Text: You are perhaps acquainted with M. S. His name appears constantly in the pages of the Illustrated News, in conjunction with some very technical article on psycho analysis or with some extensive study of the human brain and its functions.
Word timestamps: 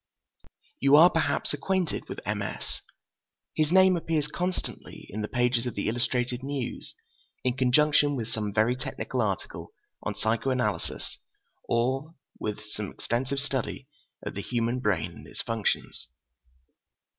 You 0.79 0.95
are 0.95 1.11
perhaps 1.11 1.53
acquainted 1.53 2.09
with 2.09 2.21
M. 2.25 2.41
S. 2.41 2.81
His 3.55 3.71
name 3.71 3.95
appears 3.95 4.25
constantly 4.25 5.05
in 5.11 5.21
the 5.21 5.27
pages 5.27 5.67
of 5.67 5.75
the 5.75 5.87
Illustrated 5.87 6.41
News, 6.41 6.95
in 7.43 7.55
conjunction 7.55 8.15
with 8.15 8.29
some 8.29 8.51
very 8.51 8.75
technical 8.75 9.21
article 9.21 9.73
on 10.01 10.15
psycho 10.17 10.49
analysis 10.49 11.19
or 11.69 12.15
with 12.39 12.61
some 12.71 12.89
extensive 12.89 13.37
study 13.37 13.87
of 14.25 14.33
the 14.33 14.41
human 14.41 14.79
brain 14.79 15.11
and 15.11 15.27
its 15.27 15.43
functions. 15.43 16.07